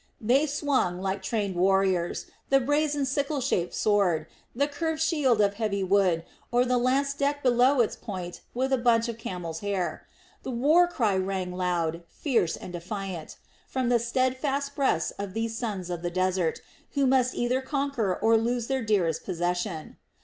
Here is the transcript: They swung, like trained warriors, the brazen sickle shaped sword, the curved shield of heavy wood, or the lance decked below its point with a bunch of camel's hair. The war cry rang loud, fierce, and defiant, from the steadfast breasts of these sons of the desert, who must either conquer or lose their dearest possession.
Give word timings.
They 0.19 0.47
swung, 0.47 0.99
like 0.99 1.21
trained 1.21 1.55
warriors, 1.55 2.25
the 2.49 2.59
brazen 2.59 3.05
sickle 3.05 3.39
shaped 3.39 3.75
sword, 3.75 4.25
the 4.55 4.67
curved 4.67 4.99
shield 4.99 5.39
of 5.41 5.53
heavy 5.53 5.83
wood, 5.83 6.25
or 6.51 6.65
the 6.65 6.79
lance 6.79 7.13
decked 7.13 7.43
below 7.43 7.81
its 7.81 7.95
point 7.95 8.41
with 8.55 8.73
a 8.73 8.79
bunch 8.79 9.07
of 9.07 9.19
camel's 9.19 9.59
hair. 9.59 10.07
The 10.41 10.49
war 10.49 10.87
cry 10.87 11.15
rang 11.17 11.51
loud, 11.51 12.01
fierce, 12.09 12.55
and 12.57 12.73
defiant, 12.73 13.37
from 13.67 13.89
the 13.89 13.99
steadfast 13.99 14.73
breasts 14.75 15.11
of 15.19 15.35
these 15.35 15.55
sons 15.55 15.91
of 15.91 16.01
the 16.01 16.09
desert, 16.09 16.61
who 16.93 17.05
must 17.05 17.35
either 17.35 17.61
conquer 17.61 18.15
or 18.15 18.37
lose 18.37 18.65
their 18.65 18.81
dearest 18.83 19.23
possession. 19.23 19.97